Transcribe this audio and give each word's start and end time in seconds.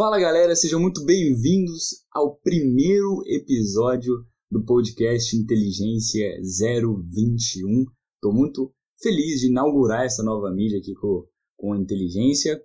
Fala 0.00 0.16
galera, 0.18 0.56
sejam 0.56 0.80
muito 0.80 1.04
bem-vindos 1.04 2.06
ao 2.10 2.34
primeiro 2.36 3.22
episódio 3.26 4.24
do 4.50 4.64
podcast 4.64 5.36
Inteligência 5.36 6.40
021. 6.40 7.84
Estou 8.14 8.32
muito 8.32 8.72
feliz 8.98 9.40
de 9.40 9.48
inaugurar 9.48 10.06
essa 10.06 10.22
nova 10.22 10.50
mídia 10.50 10.78
aqui 10.78 10.94
com, 10.94 11.26
com 11.54 11.76
inteligência. 11.76 12.58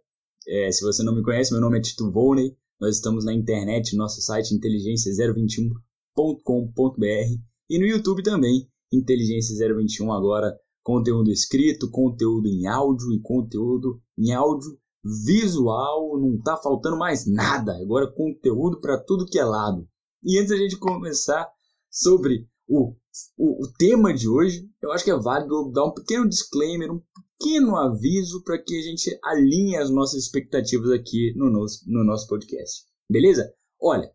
É, 0.47 0.71
se 0.71 0.81
você 0.81 1.03
não 1.03 1.13
me 1.13 1.21
conhece, 1.21 1.51
meu 1.51 1.59
nome 1.59 1.77
é 1.77 1.81
Tito 1.81 2.09
Volney. 2.09 2.55
Nós 2.79 2.95
estamos 2.95 3.25
na 3.25 3.33
internet, 3.33 3.97
nosso 3.97 4.21
site 4.21 4.55
inteligência021.com.br 4.55 7.41
e 7.69 7.77
no 7.77 7.85
YouTube 7.85 8.23
também, 8.23 8.65
Inteligência 8.93 9.75
021 9.75 10.13
agora, 10.13 10.57
conteúdo 10.81 11.29
escrito, 11.29 11.91
conteúdo 11.91 12.47
em 12.47 12.65
áudio 12.65 13.11
e 13.11 13.19
conteúdo 13.19 14.01
em 14.17 14.31
áudio 14.31 14.79
visual, 15.05 16.19
não 16.19 16.41
tá 16.41 16.57
faltando 16.57 16.97
mais 16.97 17.27
nada. 17.27 17.77
Agora 17.77 18.11
conteúdo 18.11 18.81
para 18.81 18.97
tudo 18.97 19.25
que 19.25 19.37
é 19.37 19.45
lado. 19.45 19.87
E 20.23 20.39
antes 20.39 20.49
da 20.49 20.57
gente 20.57 20.77
começar 20.77 21.47
sobre 21.91 22.47
o, 22.67 22.95
o, 23.37 23.63
o, 23.63 23.71
tema 23.77 24.11
de 24.11 24.27
hoje, 24.27 24.67
eu 24.81 24.91
acho 24.91 25.03
que 25.03 25.11
é 25.11 25.17
válido 25.17 25.71
dar 25.71 25.85
um 25.85 25.93
pequeno 25.93 26.27
disclaimer, 26.27 26.91
um 26.91 27.01
pequeno 27.39 27.75
aviso 27.75 28.43
para 28.43 28.57
que 28.57 28.75
a 28.75 28.81
gente 28.81 29.19
alinhe 29.23 29.77
as 29.77 29.91
nossas 29.91 30.23
expectativas 30.23 30.89
aqui 30.89 31.31
no 31.35 31.51
nosso, 31.51 31.83
no 31.85 32.03
nosso 32.03 32.27
podcast. 32.27 32.83
Beleza? 33.07 33.53
Olha, 33.79 34.11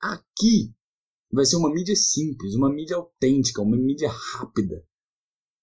aqui 0.00 0.74
vai 1.32 1.44
ser 1.46 1.56
uma 1.56 1.72
mídia 1.72 1.94
simples, 1.94 2.56
uma 2.56 2.68
mídia 2.68 2.96
autêntica, 2.96 3.62
uma 3.62 3.76
mídia 3.76 4.10
rápida. 4.10 4.84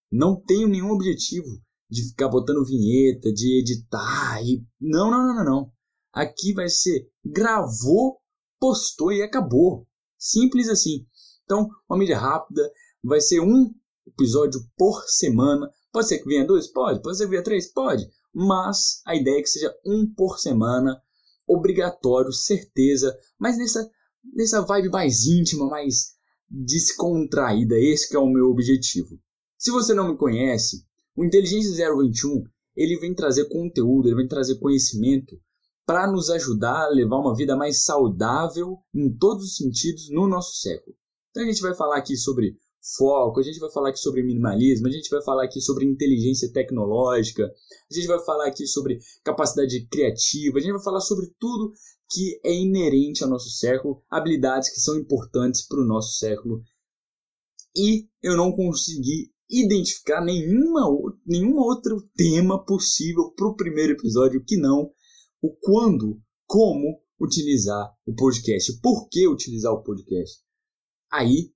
Não 0.10 0.42
tenho 0.42 0.70
nenhum 0.70 0.92
objetivo 0.92 1.62
de 1.90 2.08
ficar 2.10 2.30
botando 2.30 2.66
vinheta, 2.66 3.32
de 3.34 3.60
editar 3.60 4.42
e 4.44 4.64
não, 4.80 5.10
não, 5.10 5.28
não, 5.28 5.36
não, 5.36 5.46
não. 5.46 5.72
Aqui 6.14 6.54
vai 6.54 6.70
ser 6.70 7.10
gravou, 7.26 8.20
postou 8.60 9.12
e 9.12 9.22
acabou. 9.22 9.88
Simples 10.18 10.70
assim. 10.70 11.06
Então, 11.44 11.68
uma 11.90 11.98
mídia 11.98 12.18
rápida, 12.18 12.70
vai 13.04 13.20
ser 13.22 13.40
um 13.40 13.74
episódio 14.08 14.60
por 14.78 15.04
semana. 15.08 15.70
Pode 15.92 16.08
ser 16.08 16.20
que 16.20 16.26
venha 16.26 16.46
dois? 16.46 16.68
Pode. 16.68 17.02
Pode 17.02 17.18
ser 17.18 17.24
que 17.24 17.32
venha 17.32 17.44
três? 17.44 17.72
Pode. 17.72 18.08
Mas 18.34 19.02
a 19.06 19.16
ideia 19.16 19.40
é 19.40 19.42
que 19.42 19.50
seja 19.50 19.74
um 19.86 20.12
por 20.14 20.40
semana, 20.40 21.02
obrigatório, 21.48 22.32
certeza, 22.32 23.18
mas 23.40 23.58
nessa, 23.58 23.90
nessa 24.34 24.62
vibe 24.62 24.90
mais 24.90 25.26
íntima, 25.26 25.68
mais 25.68 26.14
descontraída. 26.48 27.76
Esse 27.80 28.16
é 28.16 28.20
o 28.20 28.28
meu 28.28 28.46
objetivo. 28.46 29.20
Se 29.58 29.72
você 29.72 29.94
não 29.94 30.10
me 30.10 30.18
conhece, 30.18 30.86
o 31.20 31.26
Inteligência 31.26 31.76
021 31.76 32.46
ele 32.78 32.98
vem 32.98 33.14
trazer 33.14 33.50
conteúdo, 33.50 34.08
ele 34.08 34.16
vem 34.16 34.28
trazer 34.28 34.58
conhecimento 34.58 35.38
para 35.86 36.10
nos 36.10 36.30
ajudar 36.30 36.86
a 36.86 36.90
levar 36.90 37.18
uma 37.18 37.36
vida 37.36 37.58
mais 37.58 37.84
saudável 37.84 38.78
em 38.96 39.14
todos 39.18 39.44
os 39.44 39.58
sentidos 39.58 40.10
no 40.10 40.30
nosso 40.30 40.62
século. 40.62 40.96
Então 41.30 41.44
a 41.44 41.46
gente 41.46 41.62
vai 41.62 41.76
falar 41.76 41.98
aqui 41.98 42.16
sobre 42.16 42.56
foco, 42.98 43.38
a 43.38 43.44
gente 43.44 43.60
vai 43.60 43.70
falar 43.70 43.90
aqui 43.90 44.00
sobre 44.00 44.24
minimalismo, 44.24 44.88
a 44.88 44.92
gente 44.92 45.10
vai 45.10 45.22
falar 45.22 45.44
aqui 45.44 45.60
sobre 45.60 45.86
inteligência 45.86 46.54
tecnológica, 46.54 47.44
a 47.44 47.94
gente 47.94 48.08
vai 48.08 48.24
falar 48.24 48.48
aqui 48.48 48.66
sobre 48.66 48.98
capacidade 49.22 49.88
criativa, 49.88 50.58
a 50.58 50.62
gente 50.62 50.72
vai 50.72 50.84
falar 50.84 51.02
sobre 51.02 51.30
tudo 51.38 51.74
que 52.10 52.40
é 52.46 52.54
inerente 52.54 53.26
ao 53.26 53.30
nosso 53.30 53.50
século, 53.50 54.02
habilidades 54.10 54.70
que 54.74 54.80
são 54.80 54.96
importantes 54.98 55.68
para 55.68 55.82
o 55.82 55.86
nosso 55.86 56.18
século. 56.18 56.64
E 57.76 58.08
eu 58.24 58.38
não 58.38 58.54
consegui 58.54 59.34
identificar 59.50 60.24
nenhuma, 60.24 60.88
nenhum 61.26 61.58
outro 61.58 62.08
tema 62.16 62.64
possível 62.64 63.32
para 63.36 63.48
o 63.48 63.56
primeiro 63.56 63.94
episódio 63.94 64.44
que 64.46 64.58
não 64.58 64.92
o 65.42 65.56
quando, 65.62 66.22
como 66.46 67.02
utilizar 67.20 67.92
o 68.06 68.14
podcast, 68.14 68.80
por 68.82 69.10
que 69.10 69.28
utilizar 69.28 69.74
o 69.74 69.84
podcast. 69.84 70.40
Aí 71.12 71.52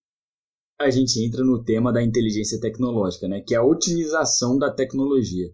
a 0.80 0.90
gente 0.90 1.24
entra 1.24 1.44
no 1.44 1.64
tema 1.64 1.94
da 1.94 2.04
inteligência 2.04 2.60
tecnológica, 2.60 3.28
né? 3.28 3.42
que 3.42 3.54
é 3.54 3.58
a 3.58 3.64
otimização 3.64 4.58
da 4.58 4.74
tecnologia. 4.74 5.54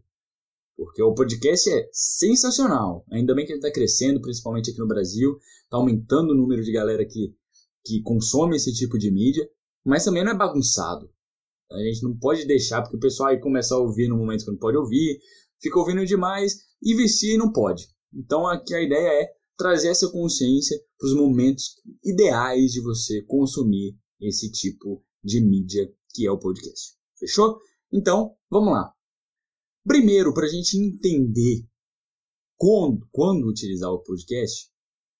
Porque 0.78 1.03
o 1.03 1.13
podcast 1.13 1.69
é 1.69 1.89
sensacional. 1.91 3.03
Ainda 3.11 3.35
bem 3.35 3.45
que 3.45 3.51
ele 3.51 3.59
está 3.59 3.69
crescendo, 3.69 4.22
principalmente 4.22 4.72
aqui 4.72 4.79
no 4.79 4.88
Brasil. 4.88 5.38
Está 5.63 5.75
aumentando 5.75 6.31
o 6.31 6.35
número 6.35 6.63
de 6.63 6.72
galera 6.72 7.05
que, 7.05 7.35
que 7.85 8.01
consome 8.01 8.55
esse 8.55 8.73
tipo 8.73 8.97
de 8.97 9.11
mídia. 9.11 9.45
Mas 9.85 10.05
também 10.05 10.23
não 10.23 10.31
é 10.31 10.38
bagunçado. 10.38 11.11
A 11.72 11.78
gente 11.78 12.03
não 12.03 12.18
pode 12.18 12.46
deixar, 12.46 12.81
porque 12.81 12.97
o 12.97 13.00
pessoal 13.00 13.30
aí 13.30 13.40
começa 13.40 13.75
a 13.75 13.78
ouvir 13.78 14.07
no 14.07 14.18
momento 14.18 14.44
que 14.44 14.52
não 14.52 14.57
pode 14.57 14.78
ouvir, 14.78 15.19
fica 15.62 15.78
ouvindo 15.78 16.06
demais 16.06 16.57
e 16.81 16.96
vicia 16.96 17.35
e 17.35 17.38
não 17.38 17.52
pode. 17.52 17.88
Então 18.13 18.47
aqui 18.47 18.74
a 18.74 18.81
ideia 18.81 19.24
é 19.24 19.28
trazer 19.57 19.90
essa 19.90 20.09
consciência 20.09 20.79
para 20.97 21.08
os 21.08 21.16
momentos 21.16 21.75
ideais 22.03 22.72
de 22.72 22.81
você 22.81 23.22
consumir 23.24 23.96
esse 24.19 24.52
tipo 24.52 25.03
de 25.24 25.41
mídia 25.41 25.94
que 26.13 26.25
é 26.25 26.31
o 26.31 26.40
podcast. 26.40 26.96
Fechou? 27.18 27.59
Então, 27.91 28.35
vamos 28.50 28.74
lá. 28.74 28.94
Primeiro, 29.85 30.34
para 30.34 30.46
a 30.46 30.50
gente 30.50 30.78
entender 30.78 31.66
quando, 32.56 33.08
quando 33.12 33.47
utilizar 33.47 33.91
o 33.91 34.03
podcast, 34.03 34.69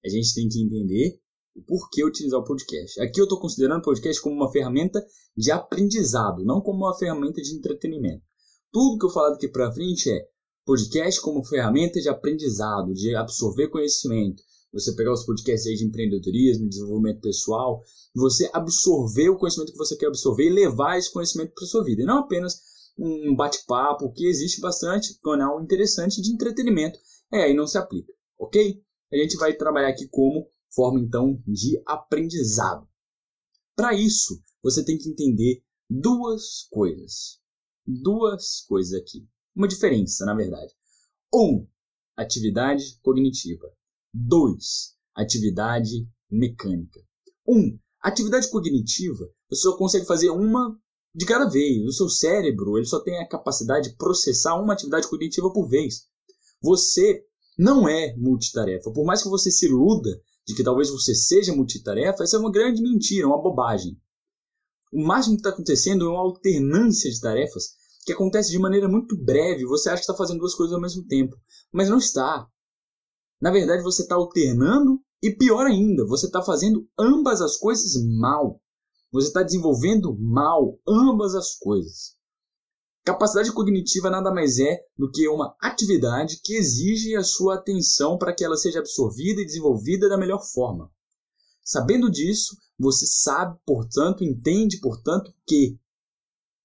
a 0.06 0.10
gente 0.10 0.34
tem 0.34 0.48
que 0.48 0.62
entender 0.62 1.20
o 1.56 1.62
porquê 1.64 2.04
utilizar 2.04 2.40
o 2.40 2.44
podcast. 2.44 3.02
Aqui 3.02 3.20
eu 3.20 3.26
estou 3.26 3.40
considerando 3.40 3.80
o 3.80 3.86
podcast 3.86 4.22
como 4.22 4.36
uma 4.36 4.52
ferramenta 4.52 5.04
de 5.36 5.52
aprendizado, 5.52 6.44
não 6.44 6.62
como 6.62 6.86
uma 6.86 6.98
ferramenta 6.98 7.42
de 7.42 7.56
entretenimento. 7.56 8.24
Tudo 8.72 9.00
que 9.00 9.06
eu 9.06 9.10
falar 9.10 9.32
daqui 9.32 9.48
para 9.48 9.72
frente 9.72 10.12
é 10.12 10.28
podcast 10.66 11.20
como 11.22 11.44
ferramenta 11.44 12.00
de 12.00 12.10
aprendizado, 12.10 12.94
de 12.94 13.16
absorver 13.16 13.70
conhecimento. 13.70 14.44
Você 14.72 14.96
pegar 14.96 15.12
os 15.12 15.26
podcasts 15.26 15.66
aí 15.66 15.76
de 15.76 15.86
empreendedorismo, 15.86 16.70
desenvolvimento 16.70 17.22
pessoal, 17.22 17.82
você 18.16 18.50
absorver 18.54 19.30
o 19.30 19.38
conhecimento 19.38 19.72
que 19.72 19.78
você 19.78 19.98
quer 19.98 20.08
absorver 20.08 20.46
e 20.46 20.54
levar 20.54 20.98
esse 20.98 21.12
conhecimento 21.12 21.54
para 21.56 21.66
sua 21.66 21.84
vida. 21.84 22.04
E 22.04 22.06
não 22.06 22.20
apenas 22.20 22.62
um 23.00 23.36
bate-papo, 23.36 24.12
que 24.12 24.28
existe 24.28 24.62
bastante 24.62 25.18
canal 25.22 25.62
interessante 25.64 26.22
de 26.22 26.32
entretenimento. 26.32 27.00
É, 27.32 27.44
aí 27.44 27.54
não 27.54 27.66
se 27.66 27.78
aplica, 27.78 28.12
ok? 28.38 28.82
A 29.12 29.18
gente 29.18 29.38
vai 29.38 29.54
trabalhar 29.54 29.90
aqui 29.90 30.08
como 30.10 30.46
forma 30.74 31.00
então 31.00 31.42
de 31.48 31.82
aprendizado. 31.86 32.88
Para 33.76 33.94
isso, 33.94 34.42
você 34.62 34.84
tem 34.84 34.98
que 34.98 35.10
entender 35.10 35.64
duas 35.90 36.68
coisas. 36.70 37.40
Duas 37.86 38.62
coisas 38.68 38.94
aqui. 38.94 39.28
Uma 39.56 39.68
diferença, 39.68 40.26
na 40.26 40.36
verdade. 40.36 40.74
Um, 41.34 41.68
atividade 42.16 43.00
cognitiva. 43.02 43.72
Dois, 44.14 44.96
atividade 45.16 46.08
mecânica. 46.30 47.02
Um, 47.48 47.80
atividade 48.02 48.50
cognitiva, 48.50 49.30
você 49.50 49.62
só 49.62 49.78
consegue 49.78 50.06
fazer 50.06 50.30
uma 50.30 50.80
de 51.16 51.26
cada 51.26 51.50
vez. 51.50 51.86
O 51.86 51.92
seu 51.92 52.10
cérebro 52.10 52.78
ele 52.78 52.86
só 52.86 53.00
tem 53.00 53.20
a 53.20 53.28
capacidade 53.28 53.90
de 53.90 53.96
processar 53.96 54.56
uma 54.56 54.74
atividade 54.74 55.08
cognitiva 55.08 55.52
por 55.52 55.68
vez. 55.68 56.08
Você 56.62 57.26
não 57.58 57.88
é 57.88 58.16
multitarefa. 58.16 58.92
Por 58.92 59.06
mais 59.06 59.24
que 59.24 59.30
você 59.30 59.52
se 59.52 59.66
iluda 59.66 60.22
de 60.50 60.56
que 60.56 60.64
talvez 60.64 60.90
você 60.90 61.14
seja 61.14 61.54
multitarefa, 61.54 62.24
essa 62.24 62.36
é 62.36 62.40
uma 62.40 62.52
grande 62.52 62.82
mentira, 62.82 63.28
uma 63.28 63.40
bobagem. 63.40 63.96
O 64.92 65.06
máximo 65.06 65.36
que 65.36 65.42
está 65.42 65.52
acontecendo 65.52 66.08
é 66.08 66.10
uma 66.10 66.22
alternância 66.22 67.12
de 67.12 67.22
tarefas 67.22 67.76
que 68.04 68.14
acontece 68.14 68.50
de 68.50 68.58
maneira 68.58 68.88
muito 68.88 69.16
breve. 69.16 69.64
Você 69.66 69.90
acha 69.90 69.98
que 69.98 70.06
está 70.06 70.16
fazendo 70.16 70.40
duas 70.40 70.56
coisas 70.56 70.74
ao 70.74 70.82
mesmo 70.82 71.06
tempo, 71.06 71.36
mas 71.72 71.88
não 71.88 72.00
está. 72.00 72.48
Na 73.40 73.52
verdade, 73.52 73.84
você 73.84 74.02
está 74.02 74.16
alternando 74.16 75.00
e 75.22 75.30
pior 75.30 75.68
ainda, 75.68 76.04
você 76.08 76.26
está 76.26 76.42
fazendo 76.42 76.90
ambas 76.98 77.42
as 77.42 77.56
coisas 77.56 77.94
mal. 78.18 78.60
Você 79.12 79.28
está 79.28 79.44
desenvolvendo 79.44 80.18
mal 80.18 80.80
ambas 80.88 81.36
as 81.36 81.60
coisas. 81.60 82.16
Capacidade 83.04 83.52
cognitiva 83.52 84.10
nada 84.10 84.32
mais 84.32 84.60
é 84.60 84.80
do 84.98 85.10
que 85.10 85.28
uma 85.28 85.56
atividade 85.62 86.40
que 86.44 86.56
exige 86.56 87.16
a 87.16 87.24
sua 87.24 87.56
atenção 87.56 88.18
para 88.18 88.34
que 88.34 88.44
ela 88.44 88.58
seja 88.58 88.80
absorvida 88.80 89.42
e 89.42 89.46
desenvolvida 89.46 90.08
da 90.08 90.18
melhor 90.18 90.44
forma. 90.44 90.92
Sabendo 91.64 92.10
disso, 92.10 92.58
você 92.78 93.06
sabe, 93.06 93.60
portanto, 93.66 94.24
entende, 94.24 94.80
portanto, 94.80 95.34
que 95.48 95.78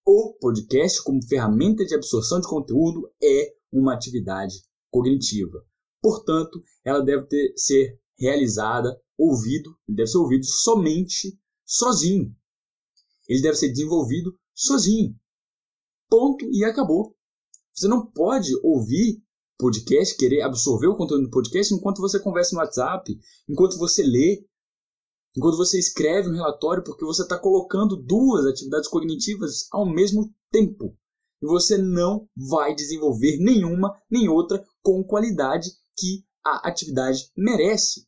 o 0.06 0.34
podcast, 0.40 1.02
como 1.02 1.24
ferramenta 1.26 1.84
de 1.84 1.94
absorção 1.94 2.40
de 2.40 2.48
conteúdo, 2.48 3.10
é 3.22 3.54
uma 3.72 3.94
atividade 3.94 4.54
cognitiva. 4.90 5.64
Portanto, 6.00 6.62
ela 6.84 7.00
deve 7.00 7.26
ter, 7.26 7.52
ser 7.56 7.98
realizada, 8.18 9.00
ouvido, 9.16 9.76
deve 9.88 10.08
ser 10.08 10.18
ouvido 10.18 10.44
somente 10.44 11.38
sozinho. 11.64 12.34
Ele 13.28 13.42
deve 13.42 13.56
ser 13.56 13.70
desenvolvido 13.70 14.38
sozinho. 14.54 15.18
Ponto 16.08 16.44
e 16.50 16.64
acabou. 16.64 17.14
Você 17.74 17.88
não 17.88 18.06
pode 18.06 18.50
ouvir 18.62 19.22
podcast, 19.58 20.16
querer 20.16 20.42
absorver 20.42 20.88
o 20.88 20.96
conteúdo 20.96 21.24
do 21.24 21.30
podcast 21.30 21.72
enquanto 21.72 22.00
você 22.00 22.20
conversa 22.20 22.54
no 22.54 22.60
WhatsApp, 22.60 23.18
enquanto 23.48 23.78
você 23.78 24.02
lê, 24.02 24.46
enquanto 25.36 25.56
você 25.56 25.78
escreve 25.78 26.28
um 26.28 26.34
relatório, 26.34 26.84
porque 26.84 27.04
você 27.04 27.22
está 27.22 27.38
colocando 27.38 27.96
duas 27.96 28.46
atividades 28.46 28.88
cognitivas 28.88 29.66
ao 29.70 29.86
mesmo 29.86 30.32
tempo. 30.50 30.96
E 31.42 31.46
você 31.46 31.76
não 31.76 32.28
vai 32.36 32.74
desenvolver 32.74 33.38
nenhuma 33.38 33.94
nem 34.10 34.28
outra 34.28 34.64
com 34.82 35.02
qualidade 35.04 35.70
que 35.96 36.24
a 36.44 36.68
atividade 36.68 37.30
merece. 37.36 38.06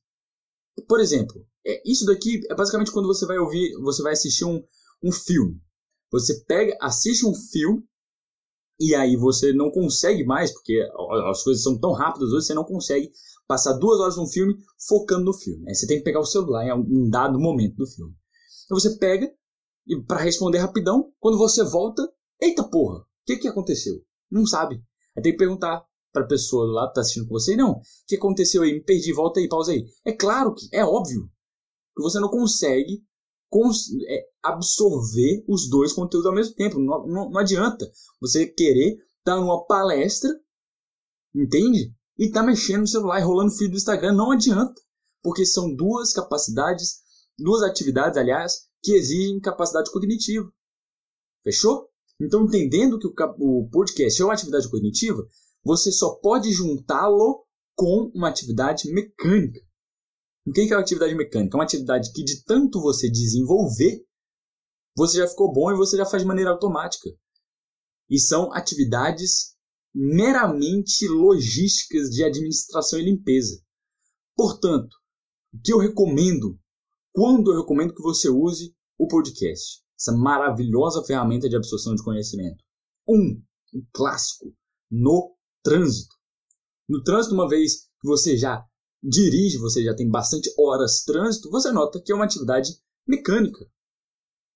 Por 0.88 1.00
exemplo, 1.00 1.44
é, 1.66 1.82
isso 1.90 2.04
daqui 2.06 2.40
é 2.50 2.54
basicamente 2.54 2.92
quando 2.92 3.06
você 3.06 3.26
vai 3.26 3.38
ouvir, 3.38 3.72
você 3.80 4.02
vai 4.02 4.12
assistir 4.12 4.44
um, 4.44 4.62
um 5.02 5.10
filme. 5.10 5.60
Você 6.10 6.44
pega, 6.44 6.76
assiste 6.80 7.26
um 7.26 7.34
filme 7.34 7.84
e 8.78 8.94
aí 8.94 9.16
você 9.16 9.52
não 9.52 9.70
consegue 9.70 10.24
mais, 10.24 10.52
porque 10.52 10.78
as 11.30 11.42
coisas 11.42 11.62
são 11.62 11.78
tão 11.78 11.92
rápidas 11.92 12.30
hoje, 12.30 12.46
você 12.46 12.54
não 12.54 12.64
consegue 12.64 13.10
passar 13.46 13.72
duas 13.74 14.00
horas 14.00 14.16
num 14.16 14.26
filme 14.26 14.54
focando 14.86 15.24
no 15.24 15.32
filme. 15.32 15.64
Aí 15.68 15.74
você 15.74 15.86
tem 15.86 15.98
que 15.98 16.04
pegar 16.04 16.20
o 16.20 16.26
celular 16.26 16.64
em 16.66 16.72
um 16.72 17.08
dado 17.08 17.38
momento 17.38 17.76
do 17.76 17.86
filme. 17.86 18.14
Então 18.64 18.78
você 18.78 18.96
pega 18.98 19.32
e 19.86 20.02
para 20.02 20.20
responder 20.20 20.58
rapidão, 20.58 21.12
quando 21.20 21.38
você 21.38 21.62
volta, 21.62 22.02
eita 22.40 22.68
porra, 22.68 22.98
o 22.98 23.04
que 23.24 23.36
que 23.36 23.48
aconteceu? 23.48 23.94
Não 24.30 24.44
sabe. 24.44 24.82
Aí 25.16 25.22
tem 25.22 25.32
que 25.32 25.38
perguntar 25.38 25.84
para 26.12 26.24
a 26.24 26.28
pessoa 26.28 26.66
lado 26.66 26.88
que 26.88 26.94
tá 26.94 27.00
assistindo 27.02 27.28
com 27.28 27.34
você, 27.34 27.54
não, 27.56 27.72
o 27.72 27.80
que 28.06 28.16
aconteceu 28.16 28.62
aí? 28.62 28.72
Me 28.72 28.82
perdi, 28.82 29.12
volta 29.12 29.38
aí, 29.38 29.48
pausa 29.48 29.72
aí. 29.72 29.84
É 30.04 30.12
claro 30.12 30.54
que 30.54 30.66
é 30.72 30.84
óbvio 30.84 31.30
que 31.94 32.02
você 32.02 32.18
não 32.18 32.28
consegue 32.28 33.02
absorver 34.42 35.44
os 35.48 35.68
dois 35.68 35.92
conteúdos 35.92 36.26
ao 36.26 36.34
mesmo 36.34 36.54
tempo. 36.54 36.78
Não, 36.78 37.06
não, 37.06 37.30
não 37.30 37.38
adianta 37.38 37.90
você 38.20 38.46
querer 38.46 38.92
estar 38.92 39.34
tá 39.34 39.36
numa 39.36 39.64
palestra, 39.66 40.30
entende? 41.34 41.92
E 42.18 42.30
tá 42.30 42.42
mexendo 42.42 42.80
no 42.80 42.88
celular 42.88 43.20
e 43.20 43.24
rolando 43.24 43.54
feed 43.54 43.70
do 43.70 43.76
Instagram. 43.76 44.12
Não 44.12 44.32
adianta. 44.32 44.80
Porque 45.22 45.44
são 45.44 45.74
duas 45.74 46.12
capacidades, 46.12 47.00
duas 47.38 47.62
atividades, 47.62 48.16
aliás, 48.16 48.66
que 48.82 48.92
exigem 48.92 49.40
capacidade 49.40 49.90
cognitiva. 49.90 50.50
Fechou? 51.42 51.88
Então, 52.20 52.44
entendendo 52.44 52.98
que 52.98 53.08
o 53.38 53.68
podcast 53.70 54.20
é 54.20 54.24
uma 54.24 54.32
atividade 54.32 54.70
cognitiva, 54.70 55.26
você 55.62 55.92
só 55.92 56.14
pode 56.14 56.52
juntá-lo 56.52 57.44
com 57.74 58.10
uma 58.14 58.28
atividade 58.28 58.90
mecânica. 58.92 59.60
O 60.46 60.52
que 60.52 60.60
é 60.60 60.76
uma 60.76 60.80
atividade 60.80 61.14
mecânica? 61.14 61.56
É 61.56 61.58
uma 61.58 61.64
atividade 61.64 62.12
que, 62.12 62.22
de 62.22 62.44
tanto 62.44 62.80
você 62.80 63.10
desenvolver, 63.10 64.06
você 64.96 65.18
já 65.18 65.26
ficou 65.26 65.52
bom 65.52 65.72
e 65.72 65.76
você 65.76 65.96
já 65.96 66.06
faz 66.06 66.22
de 66.22 66.28
maneira 66.28 66.50
automática. 66.50 67.10
E 68.08 68.20
são 68.20 68.52
atividades 68.52 69.56
meramente 69.92 71.08
logísticas 71.08 72.10
de 72.10 72.22
administração 72.22 72.98
e 73.00 73.04
limpeza. 73.04 73.60
Portanto, 74.36 74.94
o 75.52 75.60
que 75.60 75.72
eu 75.72 75.78
recomendo, 75.78 76.56
quando 77.12 77.52
eu 77.52 77.60
recomendo 77.60 77.94
que 77.94 78.02
você 78.02 78.28
use 78.28 78.72
o 78.96 79.08
podcast, 79.08 79.82
essa 79.98 80.12
maravilhosa 80.12 81.02
ferramenta 81.04 81.48
de 81.48 81.56
absorção 81.56 81.94
de 81.94 82.04
conhecimento. 82.04 82.62
Um, 83.08 83.42
um 83.74 83.84
clássico, 83.92 84.54
no 84.90 85.34
trânsito. 85.64 86.14
No 86.88 87.02
trânsito, 87.02 87.34
uma 87.34 87.48
vez 87.48 87.86
que 88.00 88.06
você 88.06 88.36
já 88.36 88.64
dirige, 89.06 89.58
você 89.58 89.84
já 89.84 89.94
tem 89.94 90.10
bastante 90.10 90.52
horas 90.58 90.98
de 90.98 91.12
trânsito, 91.12 91.50
você 91.50 91.70
nota 91.70 92.00
que 92.00 92.10
é 92.10 92.14
uma 92.14 92.24
atividade 92.24 92.72
mecânica. 93.06 93.64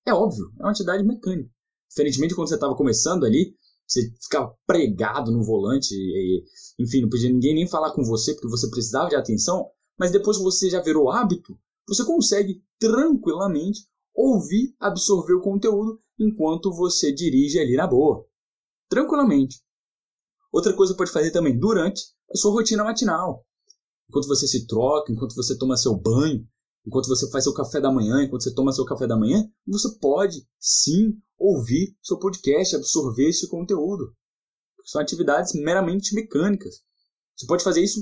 É 0.05 0.13
óbvio, 0.13 0.51
é 0.59 0.63
uma 0.63 0.71
atividade 0.71 1.03
mecânica. 1.03 1.49
Diferentemente 1.89 2.35
quando 2.35 2.49
você 2.49 2.55
estava 2.55 2.75
começando 2.75 3.25
ali, 3.25 3.55
você 3.87 4.11
ficava 4.21 4.53
pregado 4.65 5.31
no 5.31 5.43
volante, 5.43 5.93
e, 5.93 6.43
enfim, 6.79 7.01
não 7.01 7.09
podia 7.09 7.29
ninguém 7.29 7.55
nem 7.55 7.67
falar 7.67 7.93
com 7.93 8.03
você 8.03 8.33
porque 8.33 8.49
você 8.49 8.69
precisava 8.69 9.09
de 9.09 9.15
atenção, 9.15 9.69
mas 9.97 10.11
depois 10.11 10.37
que 10.37 10.43
você 10.43 10.69
já 10.69 10.81
virou 10.81 11.09
hábito, 11.09 11.57
você 11.87 12.03
consegue 12.05 12.61
tranquilamente 12.79 13.87
ouvir, 14.13 14.75
absorver 14.79 15.33
o 15.33 15.41
conteúdo 15.41 16.01
enquanto 16.19 16.73
você 16.73 17.13
dirige 17.13 17.59
ali 17.59 17.75
na 17.75 17.87
boa. 17.87 18.25
Tranquilamente. 18.89 19.61
Outra 20.51 20.73
coisa 20.73 20.93
que 20.93 20.97
pode 20.97 21.11
fazer 21.11 21.31
também 21.31 21.57
durante 21.57 22.01
a 22.29 22.37
sua 22.37 22.51
rotina 22.51 22.83
matinal 22.83 23.45
enquanto 24.11 24.27
você 24.27 24.45
se 24.45 24.67
troca, 24.67 25.11
enquanto 25.11 25.33
você 25.33 25.57
toma 25.57 25.77
seu 25.77 25.95
banho, 25.95 26.45
enquanto 26.85 27.07
você 27.07 27.29
faz 27.31 27.45
seu 27.45 27.53
café 27.53 27.79
da 27.79 27.89
manhã, 27.89 28.21
enquanto 28.21 28.43
você 28.43 28.53
toma 28.53 28.73
seu 28.73 28.83
café 28.83 29.07
da 29.07 29.17
manhã, 29.17 29.49
você 29.65 29.87
pode 29.99 30.45
sim 30.59 31.17
ouvir 31.37 31.95
seu 32.03 32.19
podcast, 32.19 32.75
absorver 32.75 33.29
esse 33.29 33.47
conteúdo. 33.47 34.13
São 34.83 35.01
atividades 35.01 35.53
meramente 35.53 36.13
mecânicas. 36.13 36.81
Você 37.37 37.45
pode 37.47 37.63
fazer 37.63 37.81
isso 37.81 38.01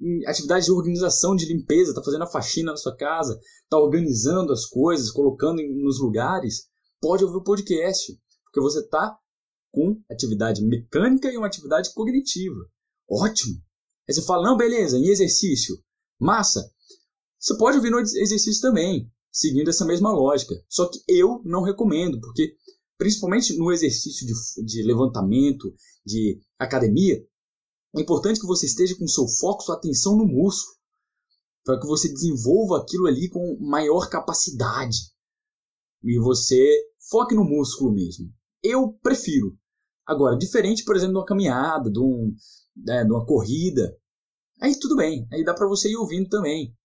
em 0.00 0.26
atividades 0.26 0.64
de 0.64 0.72
organização, 0.72 1.36
de 1.36 1.44
limpeza, 1.44 1.90
está 1.90 2.02
fazendo 2.02 2.24
a 2.24 2.30
faxina 2.30 2.70
na 2.70 2.78
sua 2.78 2.96
casa, 2.96 3.38
está 3.64 3.78
organizando 3.78 4.54
as 4.54 4.64
coisas, 4.64 5.10
colocando 5.10 5.60
nos 5.62 6.00
lugares. 6.00 6.68
Pode 7.02 7.22
ouvir 7.22 7.36
o 7.36 7.44
podcast, 7.44 8.18
porque 8.44 8.60
você 8.60 8.80
está 8.80 9.14
com 9.70 10.00
atividade 10.10 10.64
mecânica 10.64 11.30
e 11.30 11.36
uma 11.36 11.46
atividade 11.46 11.92
cognitiva. 11.92 12.60
Ótimo! 13.06 13.60
Aí 14.10 14.14
você 14.14 14.22
fala, 14.22 14.42
não, 14.42 14.56
beleza, 14.56 14.98
em 14.98 15.06
exercício, 15.06 15.78
massa. 16.18 16.68
Você 17.38 17.56
pode 17.56 17.76
ouvir 17.76 17.90
no 17.90 18.00
exercício 18.00 18.60
também, 18.60 19.08
seguindo 19.30 19.70
essa 19.70 19.84
mesma 19.84 20.10
lógica. 20.10 20.52
Só 20.68 20.90
que 20.90 20.98
eu 21.06 21.40
não 21.44 21.62
recomendo, 21.62 22.20
porque 22.20 22.56
principalmente 22.98 23.56
no 23.56 23.70
exercício 23.70 24.26
de, 24.26 24.66
de 24.66 24.82
levantamento, 24.82 25.72
de 26.04 26.40
academia, 26.58 27.24
é 27.94 28.00
importante 28.00 28.40
que 28.40 28.46
você 28.48 28.66
esteja 28.66 28.98
com 28.98 29.06
seu 29.06 29.28
foco, 29.28 29.62
sua 29.62 29.76
atenção 29.76 30.16
no 30.16 30.26
músculo, 30.26 30.76
para 31.64 31.78
que 31.78 31.86
você 31.86 32.08
desenvolva 32.08 32.78
aquilo 32.78 33.06
ali 33.06 33.28
com 33.28 33.58
maior 33.60 34.10
capacidade. 34.10 34.98
E 36.02 36.18
você 36.18 36.68
foque 37.08 37.36
no 37.36 37.44
músculo 37.44 37.92
mesmo. 37.92 38.28
Eu 38.60 38.92
prefiro. 39.00 39.56
Agora, 40.04 40.36
diferente, 40.36 40.84
por 40.84 40.96
exemplo, 40.96 41.12
de 41.12 41.18
uma 41.20 41.26
caminhada, 41.26 41.88
de, 41.88 42.00
um, 42.00 42.34
né, 42.76 43.04
de 43.04 43.12
uma 43.12 43.24
corrida, 43.24 43.96
Aí 44.60 44.78
tudo 44.78 44.96
bem, 44.96 45.26
aí 45.32 45.44
dá 45.44 45.54
para 45.54 45.66
você 45.66 45.90
ir 45.90 45.96
ouvindo 45.96 46.28
também. 46.28 46.76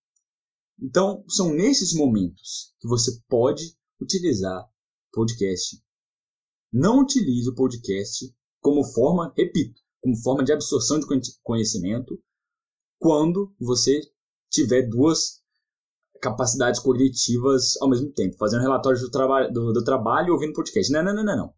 Então, 0.80 1.24
são 1.28 1.52
nesses 1.52 1.94
momentos 1.94 2.74
que 2.80 2.88
você 2.88 3.10
pode 3.28 3.76
utilizar 4.00 4.66
podcast. 5.12 5.82
Não 6.72 7.00
utilize 7.00 7.48
o 7.48 7.54
podcast 7.54 8.34
como 8.60 8.84
forma, 8.84 9.32
repito, 9.36 9.80
como 10.02 10.16
forma 10.22 10.44
de 10.44 10.52
absorção 10.52 10.98
de 10.98 11.06
conhecimento 11.42 12.18
quando 12.98 13.54
você 13.58 14.00
tiver 14.50 14.88
duas 14.88 15.42
capacidades 16.20 16.80
cognitivas 16.80 17.76
ao 17.80 17.88
mesmo 17.88 18.10
tempo, 18.12 18.36
fazendo 18.38 18.62
relatório 18.62 18.98
do, 19.00 19.10
traba 19.10 19.48
do, 19.48 19.72
do 19.72 19.84
trabalho 19.84 20.28
e 20.28 20.30
ouvindo 20.30 20.54
podcast. 20.54 20.92
Não, 20.92 21.02
não, 21.02 21.14
não, 21.14 21.24
não, 21.24 21.36
não. 21.36 21.54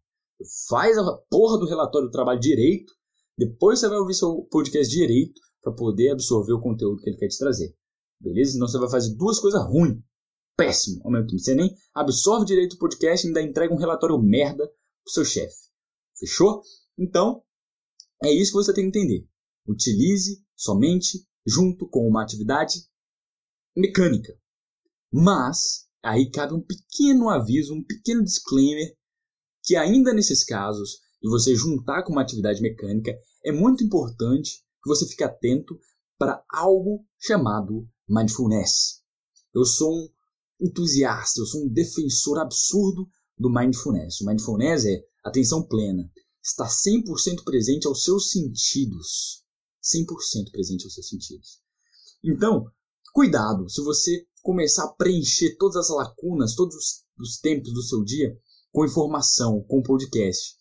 Faz 0.67 0.97
a 0.97 1.17
porra 1.29 1.57
do 1.57 1.65
relatório 1.65 2.07
do 2.07 2.11
trabalho 2.11 2.39
direito, 2.39 2.93
depois 3.37 3.79
você 3.79 3.87
vai 3.87 3.97
ouvir 3.97 4.13
seu 4.13 4.47
podcast 4.51 4.93
direito, 4.93 5.41
para 5.61 5.73
poder 5.73 6.11
absorver 6.11 6.53
o 6.53 6.61
conteúdo 6.61 7.01
que 7.01 7.09
ele 7.09 7.17
quer 7.17 7.27
te 7.27 7.37
trazer. 7.37 7.75
Beleza? 8.19 8.53
Senão 8.53 8.67
você 8.67 8.77
vai 8.77 8.89
fazer 8.89 9.15
duas 9.15 9.39
coisas 9.39 9.61
ruins. 9.65 10.01
Péssimo 10.57 11.01
ao 11.05 11.11
mesmo 11.11 11.27
tempo. 11.27 11.39
Você 11.39 11.55
nem 11.55 11.73
absorve 11.93 12.45
direito 12.45 12.73
o 12.73 12.79
podcast 12.79 13.25
e 13.25 13.29
ainda 13.29 13.41
entrega 13.41 13.73
um 13.73 13.77
relatório 13.77 14.19
merda 14.21 14.67
pro 14.67 15.13
seu 15.13 15.23
chefe. 15.23 15.55
Fechou? 16.17 16.61
Então, 16.97 17.41
é 18.21 18.31
isso 18.31 18.51
que 18.51 18.57
você 18.57 18.73
tem 18.73 18.91
que 18.91 18.99
entender. 18.99 19.25
Utilize 19.65 20.43
somente 20.55 21.25
junto 21.47 21.87
com 21.87 22.05
uma 22.07 22.21
atividade 22.21 22.79
mecânica. 23.75 24.37
Mas, 25.11 25.87
aí 26.03 26.29
cabe 26.29 26.53
um 26.53 26.61
pequeno 26.61 27.29
aviso, 27.29 27.73
um 27.73 27.83
pequeno 27.83 28.23
disclaimer, 28.23 28.93
que 29.63 29.75
ainda 29.75 30.13
nesses 30.13 30.43
casos, 30.43 30.99
de 31.21 31.29
você 31.29 31.55
juntar 31.55 32.03
com 32.03 32.11
uma 32.11 32.21
atividade 32.21 32.61
mecânica, 32.61 33.17
é 33.43 33.51
muito 33.51 33.83
importante 33.83 34.63
você 34.89 35.07
fique 35.07 35.23
atento 35.23 35.79
para 36.17 36.43
algo 36.49 37.05
chamado 37.17 37.87
mindfulness. 38.07 39.01
Eu 39.53 39.63
sou 39.65 39.93
um 39.93 40.09
entusiasta, 40.59 41.39
eu 41.39 41.45
sou 41.45 41.63
um 41.63 41.69
defensor 41.69 42.39
absurdo 42.39 43.07
do 43.37 43.49
mindfulness. 43.49 44.19
O 44.19 44.25
mindfulness 44.25 44.85
é 44.85 45.01
atenção 45.23 45.63
plena, 45.63 46.11
está 46.43 46.67
100% 46.67 47.43
presente 47.43 47.87
aos 47.87 48.03
seus 48.03 48.31
sentidos. 48.31 49.43
100% 49.81 50.51
presente 50.51 50.83
aos 50.83 50.93
seus 50.93 51.07
sentidos. 51.07 51.61
Então, 52.23 52.69
cuidado, 53.13 53.69
se 53.69 53.81
você 53.81 54.27
começar 54.41 54.83
a 54.85 54.93
preencher 54.93 55.55
todas 55.57 55.77
as 55.77 55.89
lacunas, 55.89 56.55
todos 56.55 56.75
os, 56.75 57.05
os 57.17 57.37
tempos 57.39 57.71
do 57.73 57.81
seu 57.81 58.03
dia 58.03 58.37
com 58.71 58.85
informação, 58.85 59.63
com 59.63 59.81
podcast. 59.81 60.55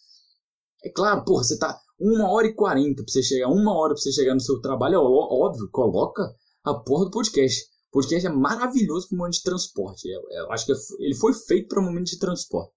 É 0.82 0.90
claro, 0.90 1.24
porra, 1.24 1.44
você 1.44 1.54
está 1.54 1.80
uma 1.98 2.30
hora 2.30 2.46
e 2.46 2.54
quarenta 2.54 3.02
pra 3.02 3.12
você 3.12 3.22
chegar, 3.22 3.48
uma 3.48 3.76
hora 3.76 3.94
pra 3.94 4.00
você 4.00 4.12
chegar 4.12 4.34
no 4.34 4.40
seu 4.40 4.60
trabalho, 4.60 4.94
é 4.94 4.98
óbvio, 4.98 5.68
coloca 5.70 6.22
a 6.64 6.74
porra 6.74 7.06
do 7.06 7.10
podcast. 7.10 7.64
O 7.88 7.92
podcast 7.92 8.26
é 8.26 8.30
maravilhoso 8.30 9.08
para 9.08 9.16
um 9.16 9.18
momento 9.18 9.34
de 9.34 9.42
transporte. 9.42 10.08
Eu, 10.08 10.22
eu 10.30 10.52
acho 10.52 10.66
que 10.66 10.72
é 10.72 10.76
ele 11.00 11.14
foi 11.14 11.32
feito 11.32 11.68
para 11.68 11.80
um 11.80 11.86
momento 11.86 12.06
de 12.06 12.18
transporte. 12.18 12.72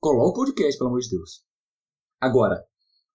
Coloca 0.00 0.30
o 0.30 0.44
podcast, 0.44 0.76
pelo 0.76 0.90
amor 0.90 1.00
de 1.00 1.10
Deus. 1.10 1.42
Agora, 2.20 2.64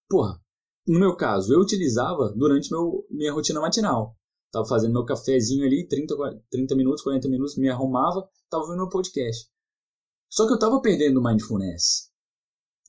porra, 0.09 0.41
no 0.87 0.99
meu 0.99 1.15
caso, 1.15 1.53
eu 1.53 1.59
utilizava 1.59 2.33
durante 2.35 2.71
meu, 2.71 3.05
minha 3.09 3.33
rotina 3.33 3.59
matinal. 3.59 4.15
Tava 4.51 4.65
fazendo 4.65 4.93
meu 4.93 5.05
cafezinho 5.05 5.65
ali, 5.65 5.87
30, 5.87 6.15
30 6.49 6.75
minutos, 6.75 7.03
40 7.03 7.27
minutos, 7.27 7.57
me 7.57 7.69
arrumava, 7.69 8.27
tava 8.49 8.65
vendo 8.67 8.77
meu 8.77 8.89
podcast. 8.89 9.49
Só 10.29 10.47
que 10.47 10.53
eu 10.53 10.59
tava 10.59 10.81
perdendo 10.81 11.19
o 11.19 11.23
mindfulness. 11.23 12.09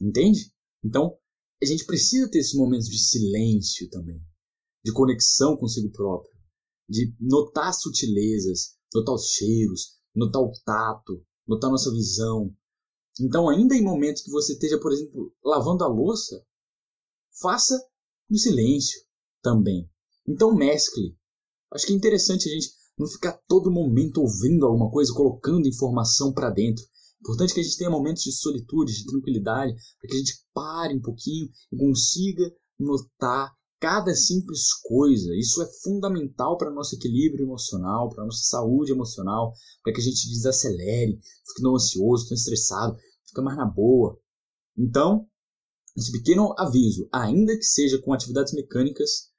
Entende? 0.01 0.53
Então, 0.85 1.19
a 1.61 1.67
gente 1.67 1.85
precisa 1.85 2.31
ter 2.31 2.39
esses 2.39 2.55
momentos 2.55 2.89
de 2.89 2.99
silêncio 2.99 3.89
também, 3.91 4.21
de 4.85 4.93
conexão 4.93 5.57
consigo 5.57 5.91
próprio, 5.91 6.33
de 6.89 7.15
notar 7.21 7.75
sutilezas, 7.75 8.77
notar 8.95 9.15
os 9.15 9.27
cheiros, 9.27 9.99
notar 10.15 10.43
o 10.43 10.53
tato, 10.65 11.25
notar 11.47 11.71
nossa 11.71 11.91
visão. 11.93 12.55
Então, 13.21 13.49
ainda 13.49 13.75
em 13.75 13.83
momentos 13.83 14.23
que 14.23 14.31
você 14.31 14.53
esteja, 14.53 14.79
por 14.79 14.93
exemplo, 14.93 15.35
lavando 15.45 15.85
a 15.85 15.89
louça, 15.89 16.41
faça 17.41 17.79
no 18.31 18.39
silêncio 18.39 19.01
também. 19.43 19.91
Então, 20.27 20.55
mescle. 20.55 21.17
Acho 21.73 21.87
que 21.87 21.93
é 21.93 21.97
interessante 21.97 22.49
a 22.49 22.53
gente 22.53 22.71
não 22.99 23.07
ficar 23.07 23.33
todo 23.47 23.71
momento 23.71 24.21
ouvindo 24.21 24.67
alguma 24.67 24.91
coisa, 24.91 25.13
colocando 25.13 25.69
informação 25.69 26.33
para 26.33 26.51
dentro. 26.51 26.85
Importante 27.21 27.53
que 27.53 27.61
a 27.61 27.63
gente 27.63 27.77
tenha 27.77 27.91
momentos 27.91 28.23
de 28.23 28.33
solitude, 28.33 28.95
de 28.95 29.07
tranquilidade, 29.07 29.75
para 30.01 30.09
que 30.09 30.15
a 30.15 30.19
gente 30.19 30.45
pare 30.55 30.95
um 30.95 31.01
pouquinho 31.01 31.49
e 31.73 31.77
consiga 31.77 32.51
notar 32.79 33.53
cada 33.81 34.15
simples 34.15 34.73
coisa. 34.83 35.35
Isso 35.37 35.63
é 35.63 35.67
fundamental 35.83 36.57
para 36.57 36.71
nosso 36.71 36.95
equilíbrio 36.95 37.45
emocional, 37.45 38.09
para 38.09 38.25
nossa 38.25 38.45
saúde 38.45 38.93
emocional, 38.93 39.53
para 39.83 39.93
que 39.93 40.01
a 40.01 40.05
gente 40.05 40.29
desacelere, 40.29 41.21
fique 41.47 41.63
não 41.63 41.75
ansioso, 41.75 42.29
tão 42.29 42.37
estressado, 42.37 42.97
fica 43.27 43.43
mais 43.43 43.57
na 43.57 43.67
boa. 43.67 44.19
Então, 44.77 45.27
esse 45.97 46.13
pequeno 46.13 46.55
aviso, 46.57 47.09
ainda 47.13 47.57
que 47.57 47.65
seja 47.65 48.01
com 48.01 48.13
atividades 48.13 48.53
mecânicas, 48.53 49.33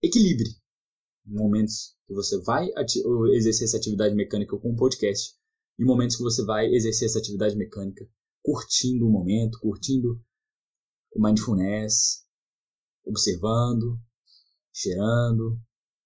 equilibre 0.00 0.48
momentos 1.24 1.96
que 2.06 2.14
você 2.14 2.40
vai 2.42 2.68
exercer 3.34 3.66
essa 3.66 3.76
atividade 3.76 4.14
mecânica 4.14 4.56
com 4.56 4.70
um 4.70 4.76
podcast 4.76 5.34
e 5.82 5.84
momentos 5.84 6.14
que 6.14 6.22
você 6.22 6.44
vai 6.44 6.66
exercer 6.66 7.06
essa 7.06 7.18
atividade 7.18 7.56
mecânica 7.56 8.08
curtindo 8.40 9.04
o 9.04 9.10
momento, 9.10 9.58
curtindo 9.58 10.20
o 11.12 11.20
mindfulness, 11.20 12.24
observando, 13.04 13.98
cheirando, 14.72 15.58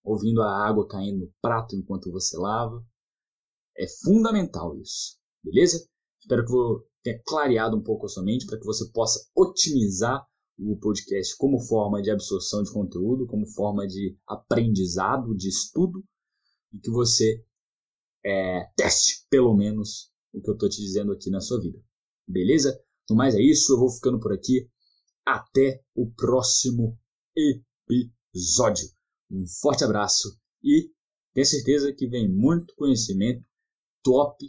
ouvindo 0.03 0.41
a 0.41 0.67
água 0.67 0.89
caindo 0.89 1.27
no 1.27 1.33
prato 1.43 1.77
enquanto 1.77 2.11
você 2.11 2.39
lava. 2.39 2.83
É 3.77 3.87
fundamental 4.03 4.75
isso, 4.79 5.19
beleza? 5.45 5.87
Espero 6.21 6.47
que 6.47 6.53
eu 6.55 6.89
tenha 7.03 7.23
clareado 7.27 7.77
um 7.77 7.83
pouco 7.83 8.07
a 8.07 8.09
sua 8.09 8.25
mente 8.25 8.47
para 8.47 8.59
que 8.59 8.65
você 8.65 8.91
possa 8.93 9.21
otimizar 9.37 10.27
o 10.59 10.79
podcast 10.79 11.37
como 11.37 11.61
forma 11.61 12.01
de 12.01 12.11
absorção 12.11 12.63
de 12.63 12.73
conteúdo, 12.73 13.27
como 13.27 13.47
forma 13.47 13.87
de 13.87 14.17
aprendizado, 14.27 15.37
de 15.37 15.49
estudo, 15.51 16.03
e 16.73 16.79
que 16.79 16.91
você 16.91 17.45
é, 18.27 18.69
teste 18.77 19.25
pelo 19.31 19.55
menos 19.55 20.11
o 20.35 20.43
que 20.43 20.51
eu 20.51 20.55
estou 20.55 20.69
te 20.69 20.81
dizendo 20.81 21.13
aqui 21.13 21.31
na 21.31 21.41
sua 21.41 21.61
vida. 21.61 21.81
Beleza? 22.27 22.77
No 23.09 23.15
mais 23.15 23.37
é 23.37 23.41
isso, 23.41 23.73
eu 23.73 23.79
vou 23.79 23.89
ficando 23.89 24.19
por 24.19 24.33
aqui. 24.33 24.69
Até 25.25 25.81
o 25.95 26.11
próximo 26.11 26.99
episódio. 27.37 28.89
Um 29.31 29.45
forte 29.61 29.85
abraço 29.85 30.37
e 30.63 30.91
tenha 31.33 31.45
certeza 31.45 31.93
que 31.93 32.09
vem 32.09 32.29
muito 32.29 32.75
conhecimento 32.75 33.45
top, 34.03 34.45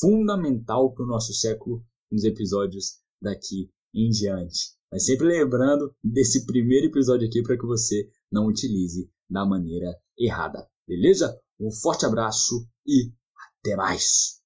fundamental 0.00 0.92
para 0.94 1.04
o 1.04 1.08
nosso 1.08 1.34
século 1.34 1.84
nos 2.10 2.24
episódios 2.24 2.98
daqui 3.20 3.70
em 3.94 4.08
diante. 4.08 4.74
Mas 4.90 5.04
sempre 5.04 5.26
lembrando 5.26 5.94
desse 6.02 6.46
primeiro 6.46 6.86
episódio 6.86 7.26
aqui 7.26 7.42
para 7.42 7.58
que 7.58 7.66
você 7.66 8.08
não 8.30 8.46
utilize 8.46 9.10
da 9.28 9.44
maneira 9.46 9.98
errada. 10.18 10.66
Beleza? 10.86 11.41
Um 11.60 11.70
forte 11.70 12.06
abraço 12.06 12.66
e 12.86 13.12
até 13.60 13.76
mais! 13.76 14.40